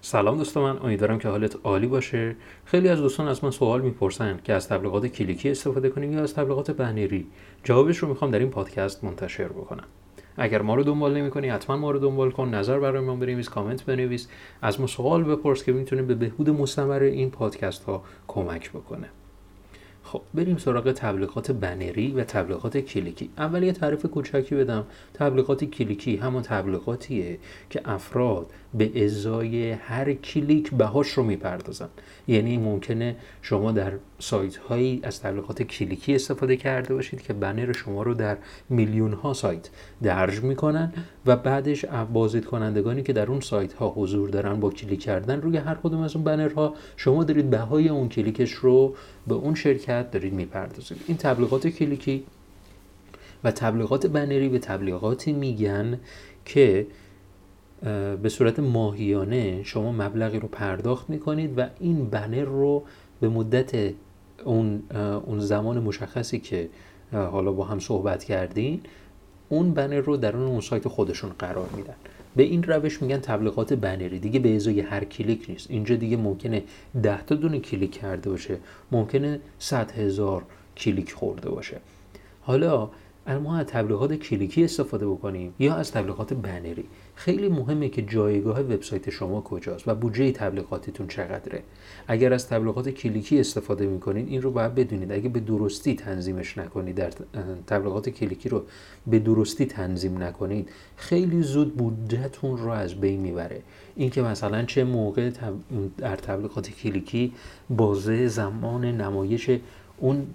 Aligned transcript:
سلام 0.00 0.38
دوست 0.38 0.56
من 0.56 0.78
امیدوارم 0.78 1.18
که 1.18 1.28
حالت 1.28 1.56
عالی 1.64 1.86
باشه. 1.86 2.36
خیلی 2.64 2.88
از 2.88 2.98
دوستان 2.98 3.28
از 3.28 3.44
من 3.44 3.50
سوال 3.50 3.80
می‌پرسن 3.80 4.40
که 4.44 4.52
از 4.52 4.68
تبلیغات 4.68 5.06
کلیکی 5.06 5.50
استفاده 5.50 5.88
کنیم 5.88 6.12
یا 6.12 6.22
از 6.22 6.34
تبلیغات 6.34 6.70
بنری 6.70 7.26
جوابش 7.64 7.98
رو 7.98 8.08
می‌خوام 8.08 8.30
در 8.30 8.38
این 8.38 8.50
پادکست 8.50 9.04
منتشر 9.04 9.48
بکنم. 9.48 9.84
اگر 10.36 10.62
ما 10.62 10.74
رو 10.74 10.82
دنبال 10.82 11.16
نمی‌کنی 11.16 11.48
حتما 11.48 11.76
ما 11.76 11.90
رو 11.90 11.98
دنبال 11.98 12.30
کن. 12.30 12.48
نظر 12.48 12.78
برای 12.80 13.00
ما 13.00 13.16
بنویس 13.16 13.48
کامنت 13.48 13.82
بنویس. 13.82 14.28
از 14.62 14.80
ما 14.80 14.86
سوال 14.86 15.24
بپرس 15.24 15.64
که 15.64 15.72
می‌تونه 15.72 16.02
به 16.02 16.14
بهبود 16.14 16.50
مستمر 16.50 17.02
این 17.02 17.30
پادکست 17.30 17.84
ها 17.84 18.02
کمک 18.28 18.70
بکنه. 18.70 19.08
خب 20.12 20.22
بریم 20.34 20.56
سراغ 20.56 20.92
تبلیغات 20.92 21.50
بنری 21.50 22.12
و 22.12 22.24
تبلیغات 22.24 22.76
کلیکی. 22.78 23.30
اول 23.38 23.62
یه 23.62 23.72
تعریف 23.72 24.06
کوچکی 24.06 24.54
بدم. 24.54 24.84
تبلیغات 25.14 25.64
کلیکی 25.64 26.16
همون 26.16 26.42
تبلیغاتیه 26.42 27.38
که 27.70 27.80
افراد 27.84 28.46
به 28.74 29.04
ازای 29.04 29.70
هر 29.70 30.12
کلیک 30.12 30.70
بهاش 30.70 31.08
رو 31.08 31.22
می‌پردازن. 31.22 31.88
یعنی 32.28 32.58
ممکنه 32.58 33.16
شما 33.42 33.72
در 33.72 33.92
سایت 34.18 34.56
هایی 34.56 35.00
از 35.02 35.20
تبلیغات 35.20 35.62
کلیکی 35.62 36.14
استفاده 36.14 36.56
کرده 36.56 36.94
باشید 36.94 37.22
که 37.22 37.32
بنر 37.32 37.72
شما 37.72 38.02
رو 38.02 38.14
در 38.14 38.36
میلیون 38.68 39.12
ها 39.12 39.32
سایت 39.34 39.70
درج 40.02 40.40
می‌کنن 40.40 40.92
و 41.26 41.36
بعدش 41.36 41.84
بازدید 42.12 42.44
کنندگانی 42.44 43.02
که 43.02 43.12
در 43.12 43.26
اون 43.26 43.40
سایت 43.40 43.72
ها 43.72 43.88
حضور 43.88 44.28
دارن 44.28 44.60
با 44.60 44.70
کلیک 44.70 45.02
کردن 45.02 45.40
روی 45.40 45.56
هر 45.56 45.74
کدوم 45.74 46.00
از 46.00 46.16
اون 46.16 46.24
بنرها 46.24 46.74
شما 46.96 47.24
دارید 47.24 47.50
بهای 47.50 47.88
اون 47.88 48.08
کلیکش 48.08 48.52
رو 48.52 48.94
به 49.26 49.34
اون 49.34 49.54
شرکت 49.54 49.97
دارید 50.02 50.34
می‌پردازید. 50.34 50.98
این 51.06 51.16
تبلیغات 51.16 51.68
کلیکی 51.68 52.24
و 53.44 53.50
تبلیغات 53.50 54.06
بنری 54.06 54.48
به 54.48 54.58
تبلیغاتی 54.58 55.32
میگن 55.32 56.00
که 56.44 56.86
به 58.22 58.28
صورت 58.28 58.58
ماهیانه 58.60 59.62
شما 59.62 59.92
مبلغی 59.92 60.38
رو 60.38 60.48
پرداخت 60.48 61.10
می‌کنید 61.10 61.58
و 61.58 61.66
این 61.80 62.10
بنر 62.10 62.44
رو 62.44 62.82
به 63.20 63.28
مدت 63.28 63.94
اون, 64.44 64.82
اون 65.26 65.38
زمان 65.38 65.78
مشخصی 65.78 66.38
که 66.38 66.68
حالا 67.12 67.52
با 67.52 67.64
هم 67.64 67.78
صحبت 67.78 68.24
کردین 68.24 68.80
اون 69.48 69.74
بنر 69.74 70.00
رو 70.00 70.16
در 70.16 70.36
اون 70.36 70.60
سایت 70.60 70.88
خودشون 70.88 71.30
قرار 71.38 71.68
میدن. 71.76 71.94
به 72.36 72.42
این 72.42 72.62
روش 72.62 73.02
میگن 73.02 73.18
تبلیغات 73.18 73.72
بنری 73.72 74.18
دیگه 74.18 74.38
به 74.38 74.56
ازای 74.56 74.80
هر 74.80 75.04
کلیک 75.04 75.46
نیست. 75.48 75.70
اینجا 75.70 75.94
دیگه 75.94 76.16
ممکنه 76.16 76.62
ده 77.02 77.22
تا 77.22 77.34
دونه 77.34 77.58
کلیک 77.58 78.00
کرده 78.00 78.30
باشه. 78.30 78.58
ممکنه 78.92 79.40
صد 79.58 79.90
هزار 79.90 80.42
کلیک 80.76 81.12
خورده 81.12 81.50
باشه. 81.50 81.76
حالا 82.40 82.90
ما 83.36 83.56
از 83.56 83.66
تبلیغات 83.66 84.14
کلیکی 84.14 84.64
استفاده 84.64 85.06
بکنیم 85.06 85.54
یا 85.58 85.74
از 85.74 85.92
تبلیغات 85.92 86.34
بنری. 86.34 86.84
خیلی 87.14 87.48
مهمه 87.48 87.88
که 87.88 88.02
جایگاه 88.02 88.60
وبسایت 88.60 89.10
شما 89.10 89.40
کجاست 89.40 89.88
و 89.88 89.94
بودجه 89.94 90.32
تبلیغاتتون 90.32 91.08
چقدره. 91.08 91.62
اگر 92.06 92.32
از 92.32 92.48
تبلیغات 92.48 92.88
کلیکی 92.88 93.40
استفاده 93.40 93.86
می‌کنید 93.86 94.28
این 94.28 94.42
رو 94.42 94.50
باید 94.50 94.74
بدونید. 94.74 95.12
اگه 95.12 95.28
به 95.28 95.40
درستی 95.40 95.94
تنظیمش 95.94 96.58
نکنید 96.58 96.96
در 96.96 97.10
تبلیغات 97.66 98.08
کلیکی 98.08 98.48
رو 98.48 98.62
به 99.06 99.18
درستی 99.18 99.66
تنظیم 99.66 100.22
نکنید 100.22 100.70
خیلی 100.96 101.42
زود 101.42 101.76
بودجهتون 101.76 102.58
رو 102.58 102.70
از 102.70 102.94
بین 102.94 103.20
می‌بره. 103.20 103.62
اینکه 103.96 104.22
مثلا 104.22 104.62
چه 104.62 104.84
موقع 104.84 105.30
در 105.98 106.16
تبلیغات 106.16 106.70
کلیکی 106.70 107.32
بازه 107.70 108.28
زمان 108.28 108.84
نمایش 108.84 109.50
اون 109.98 110.26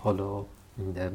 حالا 0.00 0.44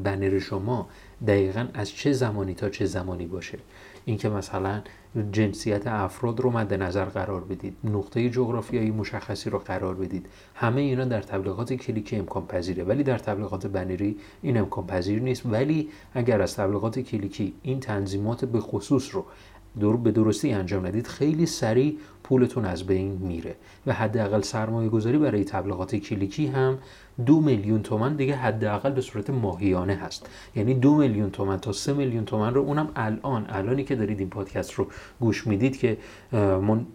بنر 0.04 0.40
شما 0.40 0.90
دقیقا 1.28 1.68
از 1.74 1.90
چه 1.90 2.12
زمانی 2.12 2.54
تا 2.54 2.70
چه 2.70 2.86
زمانی 2.86 3.26
باشه. 3.26 3.58
اینکه 4.06 4.30
مثلا 4.30 4.82
جنسیت 5.32 5.88
افراد 5.88 6.40
رو 6.40 6.50
مد 6.50 6.74
نظر 6.74 7.06
قرار 7.06 7.44
بدید 7.44 7.78
نقطه 7.84 8.30
جغرافیایی 8.30 8.92
مشخصی 8.92 9.50
رو 9.50 9.60
قرار 9.60 9.96
بدید. 9.96 10.26
همه 10.56 10.82
اینا 10.82 11.06
در 11.06 11.22
تبلیغات 11.22 11.74
کلیکی 11.74 12.16
امکان 12.16 12.46
پذیره. 12.46 12.84
ولی 12.84 13.04
در 13.04 13.18
تبلیغات 13.18 13.68
بنری 13.68 14.18
این 14.42 14.58
امکان 14.58 14.88
پذیر 14.88 15.22
نیست. 15.22 15.46
ولی 15.46 15.90
اگر 16.14 16.42
از 16.42 16.56
تبلیغات 16.56 17.00
کلیکی 17.00 17.54
این 17.62 17.80
تنظیمات 17.80 18.46
به 18.46 18.60
خصوص 18.60 19.16
رو 19.16 19.26
دور 19.80 19.98
به 19.98 20.12
درستی 20.12 20.52
انجام 20.52 20.86
ندید 20.86 21.08
خیلی 21.08 21.46
سریع 21.46 21.98
پولتون 22.24 22.66
از 22.66 22.84
بین 22.84 23.12
میره. 23.12 23.56
و 23.88 23.94
حداقل 23.94 24.42
سرمایه 24.42 24.90
گذاری 24.90 25.18
برای 25.18 25.44
تبلیغات 25.44 25.96
کلیکی 25.96 26.48
هم 26.48 26.78
دو 27.26 27.42
میلیون 27.42 27.82
تومن 27.82 28.16
دیگه 28.16 28.36
حداقل 28.36 28.92
به 28.92 29.02
صورت 29.02 29.30
ماهیانه 29.30 29.96
هست. 29.96 30.30
یعنی 30.56 30.74
دو 30.74 30.96
میلیون 30.96 31.32
تومن 31.32 31.58
تا 31.58 31.72
سه 31.72 31.94
میلیون 31.94 32.26
تومن 32.26 32.54
رو 32.54 32.62
اونم 32.62 32.90
الان 32.96 33.46
الانی 33.50 33.84
که 33.84 33.96
دارید 33.96 34.20
این 34.20 34.30
پادکست 34.30 34.74
رو 34.74 34.88
گوش 35.20 35.48
می‌دید 35.48 35.78
که 35.78 35.98
من 36.32 36.86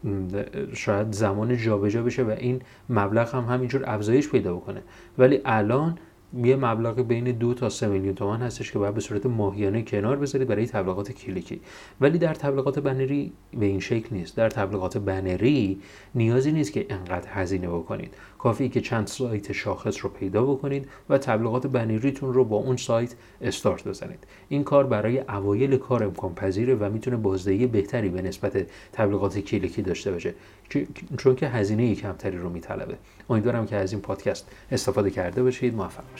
شاید 0.72 1.12
زمان 1.12 1.56
جابجا 1.56 2.02
بشه 2.02 2.22
و 2.22 2.30
این 2.30 2.62
مبلغ 2.88 3.34
هم 3.34 3.44
همینجور 3.44 3.82
افزایش 3.86 4.28
پیدا 4.28 4.56
بکنه. 4.56 4.82
ولی 5.19 5.40
الان 5.44 5.98
یه 6.34 6.56
مبلغ 6.56 7.00
بین 7.00 7.24
دو 7.24 7.54
تا 7.54 7.68
سه 7.68 7.88
میلیون 7.88 8.14
تومان 8.14 8.42
هستش 8.42 8.72
که 8.72 8.78
باید 8.78 8.94
به 8.94 9.00
صورت 9.00 9.26
ماهیانه 9.26 9.82
کنار 9.82 10.16
بذارید 10.16 10.48
برای 10.48 10.66
تبلیغات 10.66 11.12
کلیکی. 11.12 11.60
ولی 12.00 12.18
در 12.18 12.34
تبلیغات 12.34 12.78
بنری 12.78 13.32
به 13.58 13.66
این 13.66 13.80
شکل 13.80 14.16
نیست. 14.16 14.36
در 14.36 14.48
تبلیغات 14.48 14.98
بنری 14.98 15.80
نیازی 16.14 16.52
نیست 16.52 16.72
که 16.72 16.86
انقدر 16.90 17.28
هزینه 17.28 17.69
بکنید. 17.69 18.14
کافی 18.38 18.69
که 18.69 18.80
چند 18.80 19.06
سایت 19.06 19.52
شاخص 19.52 20.04
رو 20.04 20.10
پیدا 20.10 20.42
بکنید 20.44 20.88
و 21.08 21.19
تبلیغات 21.19 21.66
بنریتون 21.66 22.32
رو 22.32 22.44
با 22.44 22.56
اون 22.56 22.76
سایت 22.76 23.14
استارت 23.40 23.88
بزنید. 23.88 24.26
این 24.48 24.64
کار 24.64 24.86
برای 24.86 25.19
اوایل 25.19 25.76
کار 25.76 26.04
امکان 26.04 26.34
پذیره 26.34 26.74
و 26.74 26.90
می‌تونه 26.92 27.16
بازدهی 27.16 27.66
بهتری 27.66 28.08
به 28.08 28.22
نسبت 28.22 28.66
تبلیغات 28.92 29.38
کلیکی 29.38 29.82
داشته 29.82 30.10
باشه. 30.12 30.34
چون 31.19 31.36
که 31.36 31.48
هزینه 31.48 31.94
کمتری 31.94 32.38
رو 32.38 32.50
میطلبه. 32.50 32.96
امیدوارم 33.30 33.66
که 33.66 33.76
از 33.76 33.92
این 33.92 34.00
پادکست 34.00 34.48
استفاده 34.72 35.10
کرده 35.10 35.42
باشید. 35.42 35.74
موفق 35.74 36.10
باشید. 36.10 36.19